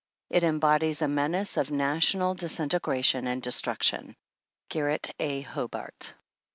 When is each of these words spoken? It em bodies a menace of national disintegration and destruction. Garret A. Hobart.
It 0.31 0.43
em 0.43 0.57
bodies 0.57 1.03
a 1.03 1.07
menace 1.07 1.57
of 1.57 1.69
national 1.69 2.33
disintegration 2.33 3.27
and 3.27 3.39
destruction. 3.39 4.15
Garret 4.69 5.13
A. 5.19 5.41
Hobart. 5.41 6.15